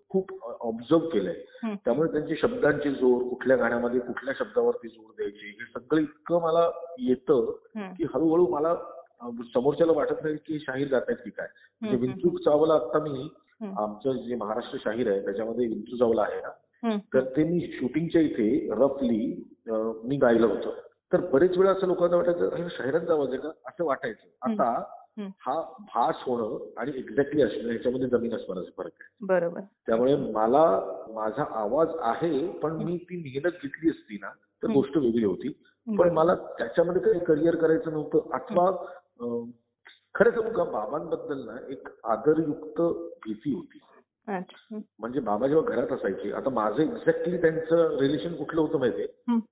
खूप 0.10 0.32
ऑब्झर्व 0.62 1.00
केलंय. 1.00 1.34
त्यामुळे 1.86 2.12
त्यांचे 2.12 2.36
शब्दांचे 2.36 2.92
जोर 2.92 3.22
कुठल्या 3.30 3.58
गाण्यामध्ये 3.58 4.00
कुठल्या 4.00 4.34
शब्दावरती 4.40 4.88
जोर 4.88 5.12
द्यायचे 5.18 5.48
हे 5.48 5.66
सगळं 5.66 6.02
इतकं 6.02 6.42
मला 6.42 6.70
येतं. 7.00 7.52
की 7.94 8.04
हळूहळू 8.04 8.48
मला 8.48 8.76
समोरच्याला 9.54 9.92
वाटत 9.92 10.24
नाही 10.24 10.36
की 10.36 10.60
शाहीर 10.60 10.88
गातायत 10.88 11.18
की 11.18 11.30
काय 11.30 11.48
म्हणजे. 11.82 11.98
विंचू 12.08 12.38
चावला 12.38 12.74
आता 12.74 13.00
मी. 13.00 13.30
आमचं 13.78 14.12
जे 14.12 14.36
महाराष्ट्र 14.36 14.78
शाहीर 14.84 15.12
आहे 15.12 15.26
त्याच्यामध्ये 15.26 15.68
विंचू 15.68 15.98
चावला 15.98 16.22
आहे 16.22 16.42
ना. 16.42 16.50
तर 17.14 17.24
ते 17.24 17.44
मी 17.44 17.60
शूटिंगच्या 17.80 18.22
इथे 18.22 18.70
रफली 18.72 19.50
मी 20.04 20.18
गायलं 20.18 20.48
होतं 20.48 20.74
तर 21.14 21.20
बरेच 21.30 21.58
वेळा 21.58 21.72
असं 21.72 21.88
लोकांना 21.88 22.16
वाटायचं 22.18 22.50
अरे 22.50 22.64
शाहिरांचा 22.70 23.14
आवाज 23.14 23.30
आहे 23.30 23.38
का 23.38 23.48
असं 23.48 23.86
वाटायचं 23.86 24.52
आता. 24.52 24.84
हा 25.18 25.62
भास 25.80 26.16
होणं 26.26 26.66
आणि 26.78 26.92
एक्झॅक्टली 26.96 27.42
असणं 27.42 27.70
ह्याच्यामध्ये 27.70 28.08
जमीन 28.08 28.36
अस्मानाचा 28.36 28.72
फरक 28.78 28.92
आहे 29.02 29.26
बरोबर 29.26 29.62
त्यामुळे 29.88 30.16
मला 30.16 30.64
माझा 31.10 31.44
आवाज 31.50 31.88
आहे 32.00 32.48
पण 32.48 32.72
मी 32.72 32.98
ती 32.98 33.18
मेहनत 33.18 33.58
घेतली 33.64 33.90
असती 33.90 34.18
ना 34.22 34.30
तर. 34.64 34.68
गोष्ट 34.68 34.98
वेगळी 34.98 35.24
होती 35.26 35.50
पण. 35.88 36.10
मला 36.10 36.36
त्याच्यामध्ये 36.36 37.02
काही 37.02 37.20
करिअर 37.20 37.56
करायचं 37.56 37.92
नव्हतं 37.92 38.30
अथवा 38.34 38.72
खरं 40.16 40.32
सांगू 40.32 40.50
का 40.50 40.64
बाबांबद्दल 40.64 41.46
ना 41.46 41.58
एक 41.70 41.88
आदरयुक्त 42.04 42.82
भीती 43.26 43.54
होती. 43.54 43.80
म्हणजे 44.28 45.20
बाबा 45.20 45.48
जेव्हा 45.48 45.76
घरात 45.76 45.92
असायचे 45.92 46.32
आता 46.32 46.50
माझं 46.50 46.82
एक्झॅक्टली 46.84 47.38
त्यांचं 47.38 47.98
रिलेशन 48.00 48.36
कुठलं 48.36 48.62
होतं 48.62 48.80
माहितीये. 48.80 49.08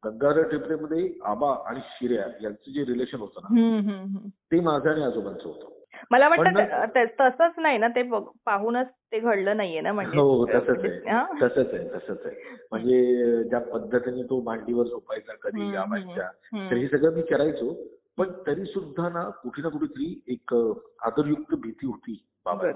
गंगाधर 0.06 0.44
टेपरेमध्ये 0.44 1.10
आबा 1.26 1.54
आणि 1.66 1.80
शिर्या 1.84 2.26
यांचं 2.42 2.72
जे 2.72 2.86
रिलेशन 2.86 3.18
होतं 3.18 3.42
ना. 3.44 4.28
ते 4.52 4.60
माझं 4.60 4.90
आणि 4.90 5.04
आजोबांचं 5.04 5.48
होतं 5.50 5.78
मला 6.12 6.28
वाटतं 6.30 7.02
तसंच 7.20 7.54
नाही 7.58 7.78
ना 7.78 7.88
ते 7.88 8.02
पाहूनच 8.46 8.88
ते 9.12 9.20
घडलं 9.20 9.58
नाहीये 9.58 9.82
ना 9.82 9.92
म्हणजे 9.92 10.18
हो 10.18 10.46
तसंच? 10.46 10.80
आहे 10.80 11.00
तसंच 11.42 11.74
आहे 11.74 11.88
तसंच 11.90 12.26
आहे 12.26 12.56
म्हणजे 12.72 13.44
ज्या 13.44 13.60
पद्धतीने 13.60 14.24
तो 14.24 14.42
मांडीवर 14.42 14.86
झोपायचा 14.86 15.34
कधी 15.44 15.62
हम्म. 15.62 16.70
तर 16.72 16.76
हे 16.76 16.88
सगळं 16.88 17.14
मी 17.14 17.22
करायचो 17.22 17.74
पण 18.20 18.32
तरी 18.48 18.66
सुद्धा 18.66 19.10
ना 19.10 19.24
कुठे 19.30 19.62
ना 19.62 19.70
कुठेतरी 19.70 20.24
एक 20.28 20.54
आदरयुक्त 21.02 21.56
भीती 21.56 21.88
होती 21.88 22.26
बाबा. 22.46 22.68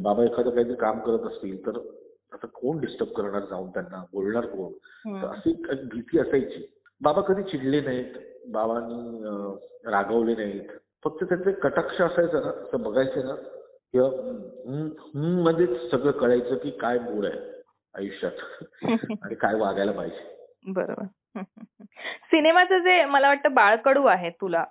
बाबा 0.00 0.24
एखादं 0.24 0.50
काहीतरी 0.50 0.74
काम 0.74 0.98
करत 0.98 1.26
असतील 1.26 1.66
तर 1.66 1.78
आता 2.32 2.46
कोण 2.46 2.78
डिस्टर्ब 2.78 3.10
करणार 3.10 3.40
जाऊन 3.40 3.70
त्यांना? 3.70 4.04
बोलणार 4.12 4.46
कोण. 4.46 4.72
अशी 5.26 5.50
एक 5.50 5.88
भीती 5.88 6.18
असायची. 6.18 6.66
बाबा 7.00 7.20
कधी 7.20 7.42
चिडले 7.42 7.80
नाहीत? 7.80 8.14
बाबांनी 8.48 9.20
रागवले 9.90 10.34
नाहीत? 10.34 10.68
फक्त 11.04 11.24
त्यांचे 11.24 11.52
कटाक्ष 11.52 12.00
असायचं 12.00 12.40
ना 12.40 12.48
असं 12.48 12.82
बघायचं 12.82 13.26
ना 13.26 13.34
किंवा 13.92 15.42
मध्येच 15.42 15.90
सगळं 15.90 16.10
कळायचं 16.10 16.54
की 16.54 16.70
काय 16.70 16.98
मूड 16.98 17.24
आहे 17.26 17.38
आयुष्यात? 17.94 18.32
आणि 19.22 19.34
काय 19.34 19.54
वागायला 19.54 19.92
पाहिजे? 19.92 20.39
बरोबर. 20.64 21.42
सिनेमाचं 22.30 22.78
जे 22.78 23.04
मला 23.04 23.28
वाटतं 23.28 23.54
बाळकडू 23.54 24.04
आहे 24.06 24.30
तुला 24.40 24.64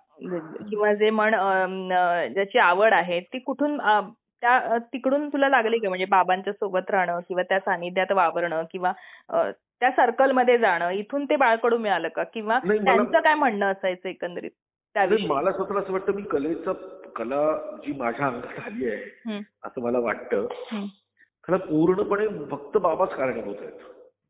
किंवा 0.69 0.93
जे 0.93 1.09
म्हण 1.09 1.33
ज्याची 2.33 2.57
आवड 2.59 2.93
आहे 2.93 3.19
ती 3.33 3.39
कुठून 3.39 3.77
त्या 4.43 4.77
तिकडून 4.93 5.27
तुला 5.29 5.49
लागली 5.49 5.77
का? 5.79 5.89
म्हणजे 5.89 6.05
बाबांच्या 6.05 6.53
सोबत 6.53 6.91
राहणं 6.91 7.19
किंवा 7.27 7.43
त्या 7.43 7.59
सानिध्यात 7.59 8.11
वावरणं 8.11 8.63
किंवा 8.71 8.91
त्या 9.81 9.89
सर्कलमध्ये 9.91 10.57
जाणं 10.57 10.89
इथून 10.91 11.25
ते 11.25 11.35
बाळकडू 11.35 11.77
मिळालं 11.77 12.07
का? 12.15 12.23
किंवा 12.23 12.59
त्यांचं 12.59 13.19
काय 13.19 13.33
म्हणणं 13.33 13.65
असायचं 13.65 14.09
एकंदरीत 14.09 14.51
त्याविषयी? 14.95 15.27
मला 15.27 15.51
स्वतःला 15.51 15.79
असं 15.79 15.93
वाटतं 15.93 16.13
मी 16.15 16.21
कलेचा 16.31 16.71
कला 17.15 17.41
जी 17.85 17.93
माझ्या 17.97 18.25
अंगात 18.27 18.59
आली 18.65 18.89
आहे 18.89 19.37
असं 19.63 19.81
मला 19.81 19.99
वाटतं. 19.99 20.45
त्याला 20.71 21.57
पूर्णपणे 21.65 22.27
फक्त 22.51 22.77
बाबाच 22.77 23.15
कारणीभूत 23.15 23.61
आहेत. 23.61 23.79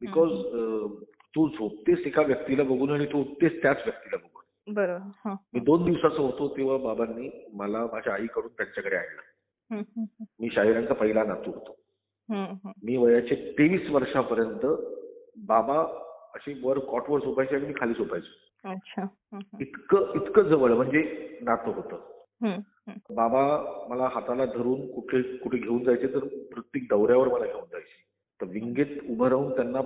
बिकॉज 0.02 0.30
तू 1.36 1.50
झोपतेस 1.50 2.00
एका 2.06 2.22
व्यक्तीला 2.22 2.64
बघून 2.64 2.90
आणि 2.90 3.06
तू 3.06 3.20
उठतेस 3.20 3.62
त्याच 3.62 3.78
व्यक्तीला 3.86 4.18
बघून. 4.18 4.74
बरोबर 4.74 5.12
हं, 5.26 5.36
मी 5.54 5.60
दोन 5.60 5.86
दिवसाचा 5.86 6.22
होतो 6.22 6.48
तेव्हा 6.58 6.78
बाबांनी 6.78 7.30
मला 7.54 7.86
माझ्या 7.86 8.14
आईकडून 8.14 8.48
त्यांच्याकडे 8.48 8.96
आणलं. 8.96 9.22
मी 10.40 10.50
शाहिरांचा 10.52 10.94
पहिला 10.94 11.24
नातू 11.24 11.52
होतो. 11.52 11.76
मी 12.84 12.98
वयाचे 12.98 13.56
तेवीस 13.58 13.90
वर्षापर्यंत 13.90 14.66
बाबा 15.38 15.80
अशी 16.34 16.62
वर 16.64 16.80
कॉटवर 16.80 17.20
झोपायची 17.20 17.56
आणि 17.56 17.66
मी 17.66 17.74
खाली 17.74 17.94
झोपायचो. 17.94 18.72
इतकं 19.60 20.12
इतकं 20.16 20.42
जवळ 20.42 20.74
म्हणजे 20.74 21.02
नातं 21.42 21.72
होतं. 21.72 21.96
बाबा 23.10 23.44
मला 23.90 24.10
हाताला 24.14 24.46
धरून 24.46 24.92
कुठे 24.92 25.22
कुठे 25.38 25.58
घेऊन 25.58 25.84
जायचे 25.84 26.08
तर 26.08 26.20
प्रत्येक 26.20 26.84
दौऱ्यावर 26.90 27.28
मला 27.28 27.46
घेऊन 27.46 27.66
जायचे. 27.72 28.04
तर 28.42 28.46
विंगेत 28.46 28.98
उभं 29.10 29.28
राहून 29.28 29.56
त्यांना 29.56 29.82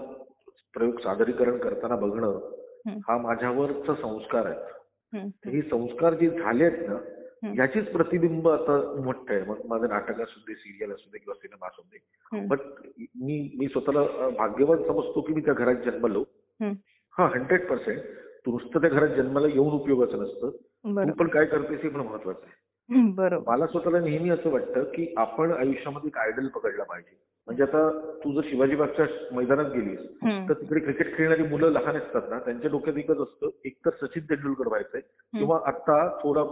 प्रयोग 0.73 0.99
सादरीकरण 0.99 1.57
करताना 1.57 1.95
बघणं. 1.95 2.39
हा 3.07 3.17
माझ्यावरचा 3.17 3.95
संस्कार 3.95 4.45
आहे. 4.45 4.59
हे 5.45 5.61
संस्कार 5.61 6.13
जे 6.13 6.29
झाले 6.29 6.65
आहेत 6.65 6.89
ना. 6.89 6.95
याचीच 7.57 7.91
प्रतिबिंब 7.91 8.49
आता 8.49 8.77
उमटत 8.91 9.31
आहे. 9.31 9.43
मग 9.45 9.55
माझं 9.65 9.89
नाटक 9.89 10.21
असू 10.21 10.39
दे 10.39 10.53
सिरियल 10.55 10.91
असू 10.91 11.09
दे 11.09 11.17
किंवा 11.17 11.33
सिनेमा 11.33 11.67
असू 11.67 11.81
दे. 11.81 11.97
बट 12.47 12.59
मी 12.99 13.55
मी 13.59 13.67
स्वतःला 13.67 14.29
भाग्यवान 14.29 14.77
समजतो 14.77 15.21
की 15.21 15.33
मी 15.33 15.41
त्या 15.41 15.53
घरात 15.53 15.75
जन्मलो. 15.75 16.23
हा 17.17 17.27
हंड्रेड 17.27 17.69
पर्सेंट 17.69 17.99
तू 18.45 18.51
नुसतं 18.51 18.81
त्या 18.81 18.89
घरात 18.89 19.07
जन्माला 19.07 19.47
येऊन 19.47 19.73
उपयोगाचं 19.73 20.23
नसतं. 20.23 20.49
तू 20.49 21.13
पण 21.13 21.27
काय 21.27 21.45
करतेस 21.45 21.81
हे 21.81 21.89
पण 21.89 21.99
महत्वाचं 21.99 22.41
आहे. 22.43 22.63
बरोबर. 23.11 23.51
मला 23.51 23.67
स्वतःला 23.67 23.99
नेहमी 23.99 24.29
असं 24.29 24.49
वाटतं 24.49 24.83
की 24.83 25.13
आपण 25.17 25.51
आयुष्यामध्ये 25.51 26.07
एक 26.07 26.17
आयडल 26.17 26.47
पकडला 26.47 26.83
पाहिजे. 26.83 27.23
म्हणजे 27.47 27.63
आता 27.63 27.89
तू 28.23 28.31
जर 28.33 28.47
शिवाजी 28.49 28.75
बागच्या 28.75 29.05
मैदानात 29.31 29.65
गेलीस. 29.65 29.99
तर 30.49 30.53
तिकडे 30.53 30.79
क्रिकेट 30.79 31.15
खेळणारी 31.17 31.43
मुलं 31.43 31.71
लहान 31.71 31.97
असतात 31.97 32.21
ना 32.29 32.39
त्यांच्या 32.39 32.71
डोक्यात 32.71 32.97
एकच 32.97 33.17
असतं 33.17 33.49
एक 33.65 33.77
तर 33.85 34.05
सचिन 34.05 34.23
तेंडुलकर 34.23 34.67
व्हायचंय 34.67 35.01
किंवा 35.33 35.59
आता 35.65 36.07
थोडा 36.23 36.43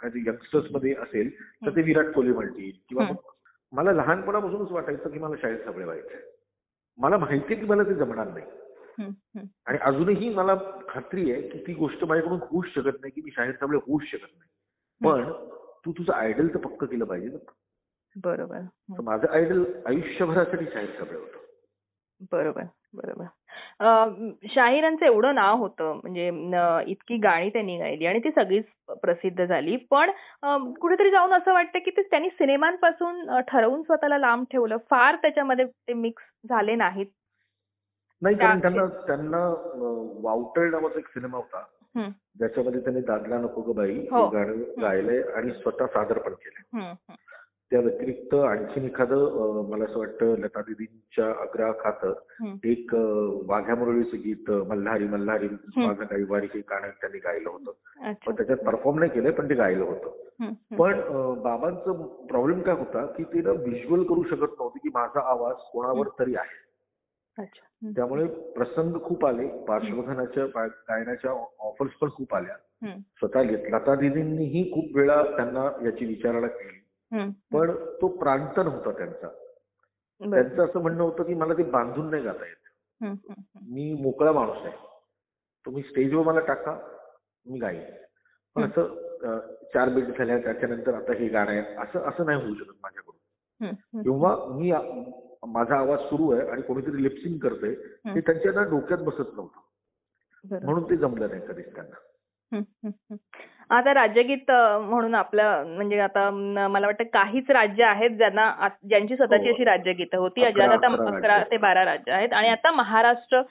काही 0.00 0.28
यंगस्टर्समध्ये 0.28 0.94
असेल 0.94 1.30
तर 1.66 1.76
ते 1.76 1.82
विराट 1.82 2.12
कोहली 2.12 2.32
म्हणतील 2.32 2.70
किंवा 2.88 3.04
मला 3.72 3.92
लहानपणापासूनच 3.92 4.70
वाटायचं 4.70 5.10
की 5.10 5.18
मला 5.18 5.34
शाळेत 5.42 5.58
सापळे 5.58 5.84
व्हायचंय. 5.84 6.20
मला 6.98 7.16
माहितीये 7.18 7.60
की 7.60 7.66
मला 7.66 7.82
ते 7.82 7.94
जमणार 7.94 8.28
नाही. 8.28 8.46
आणि 9.66 9.78
अजूनही 9.78 10.28
मला 10.34 10.54
खात्री 10.88 11.32
आहे 11.32 11.42
की 11.42 11.58
ती 11.66 11.74
गोष्ट 11.74 12.04
माझ्याकडून 12.04 12.38
होऊच 12.42 12.66
शकत 12.66 13.00
नाही 13.00 13.10
की 13.10 13.20
मी 13.20 13.30
शाळेत 13.30 13.54
सापळे 13.54 13.78
होऊच 13.86 14.02
शकत 14.02 14.32
नाही. 14.38 14.50
पण 15.00 15.32
तू 15.84 15.92
तुझं 15.92 16.12
आयडल 16.12 16.48
तर 16.48 16.58
पक्क 16.58 16.84
केलं 16.84 17.04
पाहिजे 17.04 17.28
ना. 17.28 17.52
बरोबर. 18.16 18.58
माझं 19.02 19.26
आयडल 19.32 19.64
आयुष्यभरासाठी 19.86 20.64
शाहीर 20.72 20.90
साबळे 20.90 21.16
होतं. 21.16 21.38
बरोबर 22.32 22.62
बरोबर. 22.94 23.24
अं, 23.80 24.30
शाहिरांचं 24.44 25.06
एवढं 25.06 25.34
नाव 25.34 25.56
होतं 25.56 26.00
म्हणजे 26.02 26.28
इतकी 26.86 27.16
गाणी 27.16 27.48
त्यांनी 27.50 27.78
गायली 27.78 28.06
आणि 28.06 28.18
ती 28.18 28.30
सगळीच 28.30 28.64
प्रसिद्ध 28.88 29.44
झाली. 29.44 29.76
पण 29.76 30.10
कुठेतरी 30.80 31.10
जाऊन 31.10 31.32
असं 31.32 31.52
वाटतं 31.52 31.78
की 31.78 31.90
ते 31.90 32.02
त्यांनी 32.02 32.30
सिनेमांपासून 32.30 33.40
ठरवून 33.40 33.82
स्वतःला 33.82 34.18
लांब 34.18 34.44
ठेवलं. 34.50 34.76
फार 34.76 35.14
त्याच्यामध्ये 35.14 35.64
ते 35.64 35.92
मिक्स 35.92 36.22
झाले 36.48 36.74
नाहीत. 36.74 37.06
नाही 38.22 38.36
कारण 38.36 38.60
त्या- 38.60 38.74
त्यांना 38.74 39.06
त्यांना 39.06 39.48
वावटळ 40.22 40.70
नावाचा 40.70 40.98
एक 40.98 41.08
सिनेमा 41.08 41.36
होता. 41.36 41.64
ज्याच्यामध्ये 42.38 42.80
त्यांनी 42.80 43.00
दादला 43.00 43.38
नको 43.38 43.60
ग 43.60 43.76
बाई 43.76 43.98
हो. 43.98 44.28
गाणं 44.28 44.82
गायलंय 44.82 45.22
आणि 45.32 45.50
स्वतः 45.50 45.86
सादर 45.86 46.18
पण 46.18 46.32
केलंय. 46.32 46.94
त्या 47.72 47.80
व्यतिरिक्त 47.80 48.34
आणखीन 48.34 48.84
एखादं 48.84 49.68
मला 49.70 49.84
असं 49.84 49.98
वाटतं 49.98 50.24
लता 50.24 50.60
दिदींच्या 50.60 51.30
हम्म. 52.40 52.56
एक 52.64 52.94
वाघ्या 53.50 53.74
मुरळीचं 53.74 54.16
गीत 54.16 54.50
मल्हारी 54.50 55.04
मल्हारी 55.04 55.48
माझं 55.76 56.04
काही 56.04 56.22
वारी 56.22 56.46
हे 56.54 56.60
गाणं 56.60 56.88
त्यांनी 56.88 57.18
गायलं 57.18 57.48
होतं. 57.48 57.70
पण 58.26 58.34
त्याच्यात 58.34 58.58
परफॉर्म 58.58 58.98
नाही 58.98 59.10
केलंय 59.10 59.30
पण 59.30 59.48
ते 59.48 59.54
गायलं 59.54 59.84
होतं. 59.84 60.10
पण 60.76 61.00
बाबांचं 61.42 62.06
प्रॉब्लेम 62.26 62.60
काय 62.60 62.74
होता 62.74 63.06
की 63.06 63.24
ते 63.24 63.40
ना 63.40 63.50
व्हिज्युअल 63.50 64.02
करू 64.02 64.22
शकत 64.22 64.54
नव्हते 64.58 64.78
की 64.78 64.88
माझा 64.94 65.20
आवाज 65.20 65.54
कोणावर 65.72 66.08
तरी 66.18 66.34
आहे. 66.34 66.62
त्यामुळे 67.96 68.26
प्रसंग 68.26 68.94
खूप 69.04 69.26
आले 69.26 69.46
पार्श्वगानाच्या 69.64 70.46
गायनाच्या 70.64 71.30
ऑफर्स 71.58 71.90
पण 71.92 72.08
खूप 72.08 72.34
आल्या. 72.34 72.54
स्वतः 72.98 73.42
लता 73.42 73.94
दिदींनीही 73.94 74.72
खूप 74.72 74.84
वेळा 74.96 75.22
त्यांना 75.22 75.84
याची 75.84 76.04
विचारणा 76.04 76.46
केली. 76.46 76.81
पण 77.52 77.70
तो 78.02 78.08
प्रांत 78.08 78.58
नव्हता 78.58 78.90
त्यांचा. 78.90 79.28
त्यांचं 80.30 80.64
असं 80.64 80.80
म्हणणं 80.80 81.02
होतं 81.02 81.22
की 81.22 81.34
मला 81.34 81.54
ते 81.54 81.62
बांधून 81.62 82.10
नाही 82.10 82.22
गाता 82.22 82.46
येत. 82.46 82.56
मी 83.70 83.92
मोकळा 84.02 84.32
माणूस 84.32 84.56
आहे 84.56 84.76
तुम्ही 85.66 85.82
स्टेजवर 85.82 86.22
मला 86.22 86.40
टाका 86.40 86.78
मी 87.46 87.58
गाईन 87.58 87.80
पण 88.56 88.62
असं 88.64 89.38
चार 89.74 89.88
बीट 89.88 90.18
झाल्या 90.18 90.38
त्याच्यानंतर 90.38 90.94
आता 90.94 91.12
हे 91.12 91.28
गाणं 91.28 91.50
आहे 91.50 91.74
असं 91.74 91.98
असं 92.00 92.26
नाही 92.26 92.42
होऊ 92.44 92.54
शकत 92.54 92.76
माझ्याकडून. 92.82 93.16
किंवा 94.02 94.36
मी 94.48 94.72
माझा 95.52 95.76
आवाज 95.76 95.98
सुरू 95.98 96.30
आहे 96.30 96.48
आणि 96.50 96.62
कोणीतरी 96.62 97.02
लिप्सिंग 97.02 97.38
करतंय 97.38 97.74
हे 98.14 98.20
त्यांच्या 98.20 98.62
डोक्यात 98.62 98.98
बसत 98.98 99.34
नव्हतं. 99.34 99.60
म्हणून 100.64 100.90
ते 100.90 100.96
जमलं 100.96 101.28
नाही 101.28 101.46
कधीच 101.46 101.74
त्यांना. 101.74 101.94
आता 103.70 103.92
राज्यगीत 103.94 104.50
म्हणून 104.50 105.14
आपलं 105.14 105.64
म्हणजे 105.66 105.98
आता 105.98 106.28
मला 106.30 106.86
वाटतं 106.86 107.04
काहीच 107.04 107.50
राज्य 107.50 107.84
आहेत 107.84 108.10
ज्यांना 108.10 108.68
ज्यांची 108.88 109.16
स्वतःची 109.16 109.48
हो. 109.48 109.54
अशी 109.54 109.64
राज्यगीतं 109.64 110.18
होती. 110.18 110.44
आता 110.44 110.86
अकरा. 111.08 111.42
ते 111.50 111.56
बारा 111.56 111.84
राज्य 111.84 112.12
आहेत. 112.12 112.32
आणि 112.32 112.48
आता 112.48 112.70
महाराष्ट्र 112.70 113.42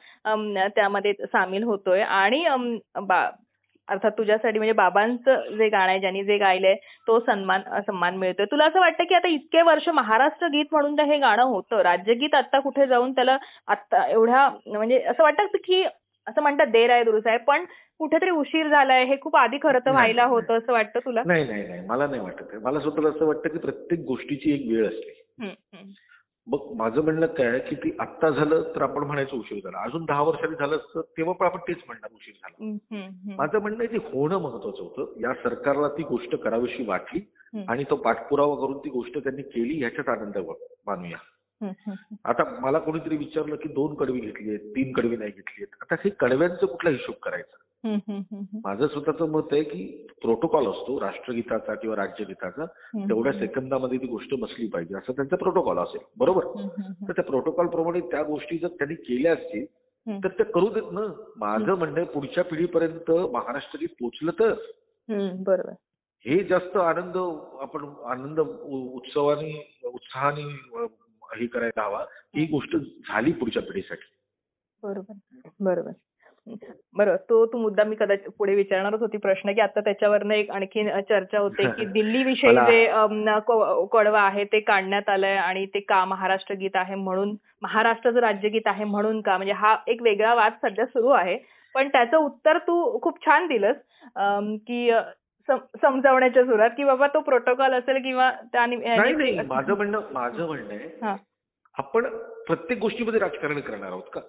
त्यामध्ये 0.76 1.14
सामील 1.14 1.64
होतोय. 1.64 2.02
आणि 2.02 2.46
अर्थात 3.88 4.12
तुझ्यासाठी 4.18 4.58
म्हणजे 4.58 4.74
बाबांचं 4.74 5.58
जे 5.58 5.68
गाणं 5.70 5.90
आहे 5.92 6.00
ज्यांनी 6.00 6.24
जे 6.24 6.38
गायलंय 6.38 6.76
तो 7.08 7.20
सन्मान 7.20 7.62
सन्मान 7.88 8.18
मिळतोय. 8.18 8.46
तुला 8.46 8.66
असं 8.66 8.80
वाटतं 8.80 9.04
की 9.04 9.16
आता 9.16 9.28
इतके 9.28 9.62
वर्ष 9.62 9.90
महाराष्ट्र 9.90 10.48
गीत 10.48 10.66
म्हणून 10.72 11.00
हे 11.00 11.18
गाणं 11.18 11.44
होतं 11.44 11.82
राज्यगीत 11.82 12.36
आता 12.36 12.60
कुठे 12.60 12.88
जाऊन 12.88 13.12
त्याला 13.12 13.38
आता 13.68 14.06
एवढ्या 14.08 14.48
म्हणजे 14.68 15.00
असं 15.02 15.24
वाटतं 15.24 15.58
की 15.58 15.84
असं 16.28 16.42
म्हणतात 16.42 16.68
देर 16.68 16.90
आहे 16.92 17.04
दुरुस्त 17.04 17.28
आहे. 17.28 17.38
पण 17.38 17.66
कुठेतरी 18.02 18.30
उशीर 18.30 18.68
झालाय 18.68 19.04
हे 19.06 19.16
खूप 19.22 19.36
आधी 19.36 19.58
खरं 19.64 19.80
तर 19.86 19.92
व्हायला. 19.92 20.26
होतं 20.26 20.58
असं 20.58 20.72
वाटतं 20.74 21.00
तुला 21.00 21.24
नाही 21.26 21.44
नाही 21.48 21.68
नाही 21.68 21.82
मला 21.88 22.08
नाही 22.08 22.22
वाटत. 22.22 22.56
मला 22.62 22.80
स्वतःला 22.80 23.10
असं 23.10 23.26
वाटतं 23.26 23.50
की 23.50 23.58
प्रत्येक 23.58 24.00
गोष्टीची 24.00 24.54
एक 24.54 24.68
वेळ 24.72 24.88
असते. 24.88 25.20
मग 26.48 26.72
माझं 26.76 27.02
म्हणणं 27.02 27.26
काय 27.26 27.60
की 27.60 27.76
ती 27.76 27.92
आत्ता 28.00 28.30
झालं 28.30 28.62
तर 28.76 28.82
आपण 28.82 29.04
म्हणायचं 29.04 29.38
उशीर 29.38 29.58
झाला 29.64 29.78
अजून 29.80 30.06
दहा 30.06 30.22
वर्षांनी 30.22 30.56
झालं 30.60 30.76
असतं 30.76 31.02
तेव्हा 31.02 31.34
पण 31.34 31.46
आपण 31.46 31.60
तेच 31.68 31.78
म्हणणार 31.88 32.14
उशीर 32.14 32.34
झाला. 32.34 32.66
माझं 33.38 33.60
म्हणणं 33.60 33.84
आहे 33.84 33.88
की 33.88 33.98
होणं 33.98 34.38
महत्वाचं 34.38 34.84
होतं 34.84 35.20
या 35.22 35.34
सरकारला 35.34 35.88
ती 35.88 36.04
गोष्ट 36.04 36.36
करावीशी 36.36 36.86
वाटली. 36.86 37.20
आणि 37.68 37.84
तो 37.90 37.96
पाठपुरावा 37.96 38.56
करून 38.56 38.78
ती 38.78 38.90
गोष्ट 38.90 39.18
त्यांनी 39.18 39.42
केली 39.42 39.78
ह्याच्यात 39.80 40.10
आनंद 40.10 40.38
मानूया. 40.88 41.18
आता 42.26 42.60
मला 42.60 42.80
कोणीतरी 42.80 43.18
विचारलं 43.18 43.56
की 43.56 43.70
दोन 43.70 43.96
कडवी 43.96 44.20
घेतली 44.20 44.50
आहेत 44.50 44.60
तीन 44.60 44.92
कडवी 44.92 45.18
नाही 45.18 45.32
घेतली 45.32 45.64
आहेत. 45.64 45.76
आता 45.82 45.96
हे 45.96 46.10
कडव्यांचा 46.10 46.66
कुठला 46.66 46.90
हिशोब 46.90 47.16
करायचा. 47.24 47.58
माझं 48.64 48.88
स्वतःचं 48.88 49.30
मत 49.30 49.42
आहे 49.52 49.64
की 49.64 50.08
प्रोटोकॉल 50.22 50.68
असतो 50.68 51.00
राष्ट्रगीताचा 51.00 51.76
किंवा 51.76 51.96
राज्यगीताचा. 51.96 52.66
तेवढ्या 52.96 53.34
सेकंदामध्ये 53.34 53.98
ती 53.98 54.08
गोष्ट 54.08 54.34
बसली 54.40 54.68
पाहिजे 54.68 54.96
असं 54.96 55.14
त्यांचा 55.14 55.36
प्रोटोकॉल 55.36 55.78
असेल. 55.78 56.02
बरोबर? 56.18 56.46
तर 57.08 57.12
त्या 57.12 57.24
प्रोटोकॉल 57.24 57.68
प्रमाणे 57.68 58.00
त्या 58.00 58.24
गोष्टी 58.24 58.58
जर 58.58 58.68
त्यांनी 58.68 58.96
केल्या 58.96 59.34
असतील. 59.34 59.66
तर 60.24 60.28
त्या 60.28 60.46
करू 60.46 60.70
देत 60.70 60.92
ना. 60.92 61.34
माझं 61.38 61.74
म्हणणं 61.74 62.04
पुढच्या 62.04 62.44
पिढीपर्यंत 62.44 63.12
महाराष्ट्र 63.12 63.78
गीत 63.82 63.88
पोचलं 63.88 64.32
तर. 64.32 64.54
बरोबर. 65.36 65.74
हे 66.26 66.44
जास्त 66.44 66.78
आनंद 66.78 67.18
आपण 67.62 67.86
आनंद 68.06 68.40
उत्सवाने 68.96 69.82
उत्साहाने 69.86 70.44
हे 71.38 71.46
करायला 71.48 71.82
हवा. 71.84 72.06
ही 72.36 72.46
गोष्ट 72.46 72.76
झाली 72.78 73.32
पुढच्या 73.32 73.62
पिढीसाठी. 73.62 74.08
बरोबर. 74.84 75.14
बरोबर. 75.60 75.92
बरोबर 76.98 77.16
तो 77.30 77.46
तो 77.46 77.58
मुद्दा 77.58 77.84
मी 77.84 77.96
कदाचित 78.00 78.30
पुढे 78.38 78.56
विचारणारच 78.56 79.00
होती. 79.00 79.18
प्रश्न 79.18 79.52
की 79.54 79.62
आता 79.62 79.80
त्याच्यावरनं 79.80 80.34
एक 80.34 80.50
आणखीन 80.52 80.90
चर्चा 81.10 81.40
होते 81.40 81.64
की 81.72 81.86
दिल्ली 81.94 82.24
विषयी 82.24 82.50
मला- 82.50 82.66
जे 82.68 82.86
कडवं 83.92 84.20
आहे 84.20 84.44
ते 84.44 84.60
काढण्यात 84.60 85.10
आलंय 85.10 85.36
आणि 85.36 85.66
ते 85.66 85.80
का 85.80 86.04
महाराष्ट्र 86.06 86.56
गीत 86.56 86.76
आहे 86.76 86.96
म्हणून 86.96 87.36
महाराष्ट्राचं 87.62 88.20
राज्यगीत 88.20 88.68
आहे 88.68 88.84
म्हणून 88.84 89.22
का? 89.22 89.38
म्हणजे 89.38 89.54
हा 89.54 89.76
एक 89.88 90.02
वेगळा 90.02 90.34
वाद 90.34 90.54
सध्या 90.62 90.86
सुरू 90.86 91.10
आहे. 91.10 91.38
पण 91.76 91.88
त्याचं 91.88 92.18
उत्तर 92.18 92.58
तू 92.58 93.00
खूप 93.02 93.26
छान 93.26 93.48
दिलंस 93.48 93.78
की 94.68 94.90
समजावण्याच्या 95.50 96.44
सुरात 96.44 96.70
की 96.70 96.84
बाबा 96.84 97.08
तो 97.08 97.20
प्रोटोकॉल 97.20 97.74
असेल 97.74 98.04
किंवा 98.04 98.32
त्याने 98.32 98.76
नाही 98.76 99.14
नाही 99.14 99.40
माझं 99.42 99.74
म्हणणं 99.74 100.02
माझं 100.12 100.48
म्हणणं 100.48 100.74
आहे 100.74 101.16
आपण 101.78 102.18
प्रत्येक 102.48 102.80
गोष्टीमध्ये 102.80 103.20
राजकारण 103.20 103.60
करणार 103.60 103.90
आहोत 103.90 104.04
का? 104.14 104.22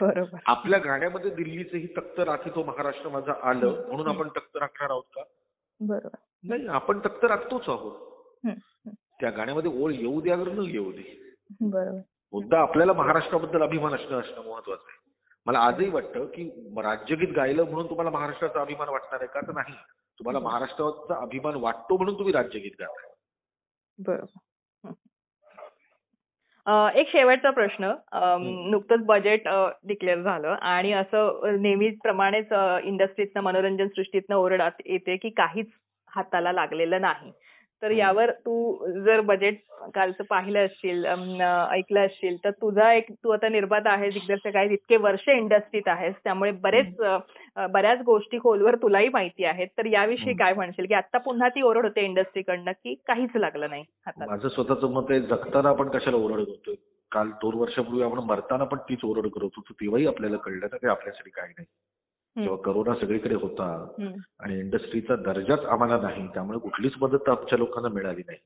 बरोबर. 0.00 0.38
आपल्या 0.46 0.78
गाण्यामध्ये 0.78 1.30
दिल्लीचं 1.30 1.76
ही 1.76 1.86
तख्त 1.86 2.20
राखी 2.20 2.50
तो 2.50 2.64
महाराष्ट्र 2.64 3.08
माझा 3.08 3.32
आलं 3.42 3.86
म्हणून 3.88 4.08
आपण 4.08 4.28
तख्त 4.28 4.56
राखणार 4.56 4.90
आहोत 4.90 5.02
का? 5.02 5.22
बरोबर. 5.80 6.16
नाही 6.44 6.66
आपण 6.66 6.98
तख्त 6.98 7.24
राखतोच 7.24 7.68
आहोत. 7.68 7.94
त्या 9.20 9.30
गाण्यामध्ये 9.30 9.82
ओळ 9.82 9.92
येऊ 9.92 10.20
द्या 10.20 10.36
न 10.36 10.64
येऊ 10.68 10.92
दे. 10.92 11.34
बरोबर. 11.60 12.00
मुद्दा 12.32 12.58
आपल्याला 12.58 12.92
महाराष्ट्राबद्दल 12.92 13.62
अभिमान 13.62 13.94
असणं 13.94 14.20
असणं 14.20 14.50
महत्वाचं 14.50 14.84
आहे. 14.88 15.11
मला 15.46 15.58
आजही 15.58 15.88
वाटतं 15.88 16.24
की 16.24 16.72
राज्यगीत 16.82 17.28
गायलं 17.36 17.64
म्हणून 17.64 17.90
तुम्हाला 17.90 18.10
महाराष्ट्राचा 18.10 18.60
अभिमान 18.60 18.88
वाटणार 18.88 19.20
आहे 19.20 19.26
का? 19.26 19.40
तर 19.40 19.52
नाही. 19.52 19.74
तुम्हाला 20.18 20.38
महाराष्ट्राचा 20.38 21.22
अभिमान 21.22 21.54
वाटतो 21.56 21.96
म्हणून 21.96 22.14
तुम्ही 22.14 22.32
राज्यगीत 22.32 22.70
गाताय 22.80 23.10
बरोबर. 23.98 24.38
एक 26.94 27.08
शेवटचा 27.12 27.50
प्रश्न. 27.50 27.92
नुकतंच 28.70 29.00
बजेट 29.06 29.48
डिक्लेअर 29.84 30.20
झालं 30.20 30.48
आणि 30.48 30.92
असं 30.92 31.40
अ, 31.42 31.50
नेहमीप्रमाणेच 31.60 32.46
इंडस्ट्रीतनं 32.82 33.40
मनोरंजन 33.42 33.88
सृष्टीतनं 33.88 34.36
ओरड 34.36 34.60
आत- 34.60 34.82
येते 34.84 35.16
की 35.16 35.30
काहीच 35.30 35.66
हाताला 36.08 36.52
लागलेलं 36.52 37.00
नाही. 37.00 37.32
तर. 37.82 37.90
यावर 37.92 38.30
तू 38.46 38.54
जर 39.04 39.20
बजेट 39.22 39.58
कालचं 39.94 40.24
पाहिलं 40.24 40.64
असशील 40.64 41.04
ऐकलं 41.06 42.00
असशील 42.00 42.36
तर 42.44 42.50
तुझा 42.52 42.92
एक 42.92 43.10
तू 43.14 43.30
आता 43.30 43.48
निर्माता 43.48 43.90
आहेस 43.92 44.12
दिग्दर्शक 44.14 44.56
आहेस 44.56 44.70
इतके 44.70 44.96
वर्ष 44.98 45.28
इंडस्ट्रीत 45.28 45.88
आहेस 45.88 46.14
त्यामुळे 46.24 46.50
बरेच 46.62 46.94
बऱ्याच 47.72 48.02
गोष्टी 48.02 48.38
खोलवर 48.38 48.74
तुलाही 48.74 49.08
माहिती 49.08 49.44
आहेत. 49.44 49.68
तर 49.78 49.86
याविषयी. 49.86 50.34
काय 50.34 50.52
म्हणशील? 50.54 50.86
की 50.86 50.94
आता 50.94 51.18
पुन्हा 51.18 51.48
ती 51.48 51.62
ओरड 51.62 51.84
होते 51.84 52.04
इंडस्ट्रीकडनं 52.04 52.72
की 52.74 52.94
काहीच 53.06 53.36
लागलं 53.36 53.70
नाही 53.70 53.84
माझं 54.18 54.48
स्वतःचं 54.48 54.92
मत 54.92 55.10
आहे 55.10 55.20
जगताना 55.20 55.68
आपण 55.68 55.88
कशाला 55.88 56.16
ओरड 56.16 56.42
करतोय 56.42 56.74
काल 57.12 57.30
दोन 57.42 57.54
वर्षापूर्वी 57.54 58.02
आपण 58.02 58.18
मरताना 58.24 58.64
पण 58.64 58.78
तीच 58.88 59.04
ओरड 59.04 59.26
करत 59.26 59.56
होतो 59.56 59.72
तेव्हाही 59.72 60.06
आपल्याला 60.06 60.36
कळलं 60.36 60.66
ना 60.66 60.76
की 60.76 60.86
आपल्यासाठी 60.86 61.30
काही 61.30 61.52
नाही. 61.58 61.66
जेव्हा 62.36 62.62
करोना 62.62 62.94
सगळीकडे 62.94 63.34
होता. 63.34 63.64
आणि 64.40 64.58
इंडस्ट्रीचा 64.58 65.16
दर्जाच 65.16 65.64
आम्हाला 65.64 66.00
नाही 66.00 66.26
त्यामुळे 66.28 66.58
कुठलीच 66.58 66.92
मदत 67.00 67.28
आमच्या 67.28 67.58
लोकांना 67.58 67.88
मिळाली 67.88 68.22
नाही. 68.26 68.38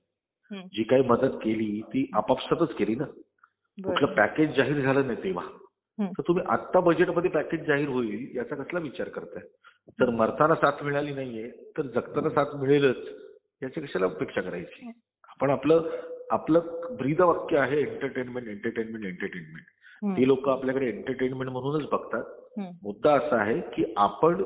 जी 0.74 0.82
काही 0.82 1.02
मदत 1.02 1.36
केली 1.42 1.80
ती 1.80 2.10
आपापसातच 2.14 2.74
केली 2.74 2.94
ना 2.94 3.04
कुठलं. 3.04 4.06
पॅकेज 4.14 4.56
जाहीर 4.56 4.80
झालं 4.82 5.06
नाही 5.06 5.22
तेव्हा. 5.24 5.44
तर 6.12 6.22
तुम्ही 6.28 6.44
आत्ता 6.48 6.80
बजेटमध्ये 6.80 7.30
पॅकेज 7.30 7.66
जाहीर 7.66 7.88
होईल 7.88 8.36
याचा 8.36 8.54
कसला 8.54 8.80
विचार 8.80 9.08
करताय 9.08 9.42
जर 10.00 10.10
मरताना 10.10 10.54
साथ 10.54 10.82
मिळाली 10.82 11.14
नाहीये 11.14 11.50
तर 11.76 11.82
जगताना 11.82 12.30
साथ 12.30 12.54
मिळेलच 12.56 12.96
याची 13.62 13.80
कशाला 13.80 14.06
अपेक्षा 14.06 14.40
करायची 14.40 14.86
आपण 15.28 15.50
आपलं 15.50 15.88
आपलं 16.30 16.60
ब्रीद 16.98 17.20
वाक्य 17.20 17.58
आहे 17.58 17.80
एंटरटेनमेंट 17.80 18.48
एंटरटेनमेंट 18.48 19.04
एंटरटेनमेंट. 19.04 19.64
ती 20.16 20.26
लोक 20.26 20.48
आपल्याकडे 20.48 20.88
एंटरटेनमेंट 20.88 21.50
म्हणूनच 21.50 21.88
बघतात. 21.92 22.24
मुद्दा 22.58 23.14
असा 23.14 23.36
आहे 23.36 23.60
की 23.60 23.84
आपण 23.96 24.42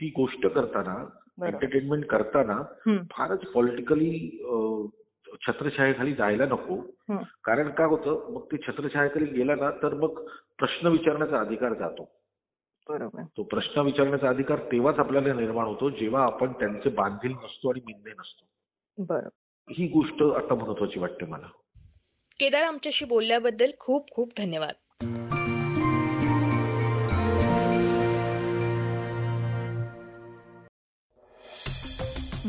ती 0.00 0.08
गोष्ट 0.08 0.46
करताना 0.46 0.94
बरोबर. 0.94 1.46
एंटरटेनमेंट 1.46 2.06
करताना. 2.06 2.62
फारच 3.10 3.40
पॉलिटिकली 3.40 4.30
छत्रछायेखाली 5.46 6.14
जायला 6.14 6.44
नको. 6.46 6.76
कारण 7.44 7.70
काय 7.70 7.86
होतं? 7.86 8.32
मग 8.32 8.44
ते 8.44 8.56
छत्रछायेखाली 8.56 9.24
गेला 9.24 9.54
ना 9.54 9.70
तर 9.70 9.94
मग 9.94 10.28
प्रश्न 10.58 10.86
विचारण्याचा 10.86 11.40
अधिकार 11.40 11.74
जातो. 11.74 12.08
बरोबर. 12.88 13.22
तो 13.36 13.42
प्रश्न 13.42 13.80
विचारण्याचा 13.80 14.28
अधिकार 14.28 14.58
तेव्हाच 14.72 14.98
आपल्याला 14.98 15.32
निर्माण 15.32 15.66
होतो 15.66 15.90
जेव्हा 15.90 16.22
आपण 16.22 16.52
त्यांचे 16.52 16.90
बांधील 16.90 17.32
नसतो 17.32 17.70
आणि 17.70 17.80
मिंदे 17.86 18.10
नसतो. 18.10 18.44
बरं 18.98 19.28
ही 19.70 19.86
गोष्ट 19.86 20.22
आता 20.22 20.54
महत्वाची 20.54 21.00
वाटते 21.00 21.26
मला. 21.26 21.46
केदार 22.40 22.62
आमच्याशी 22.62 23.04
बोलल्याबद्दल 23.04 23.70
खूप 23.78 24.10
खूप 24.10 24.28
धन्यवाद. 24.38 24.74